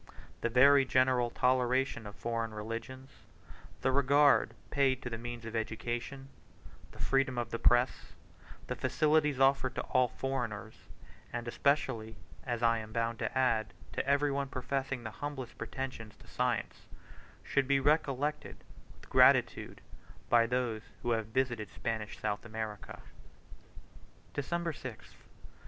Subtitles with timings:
[0.41, 3.11] The very general toleration of foreign religions,
[3.81, 6.27] the regard paid to the means of education,
[6.91, 8.11] the freedom of the press,
[8.65, 10.73] the facilities offered to all foreigners,
[11.31, 16.15] and especially, as I am bound to add, to every one professing the humblest pretensions
[16.15, 16.87] to science,
[17.43, 18.57] should be recollected
[18.99, 19.81] with gratitude
[20.29, 23.03] by those who have visited Spanish South America.
[24.33, 25.13] December 6th.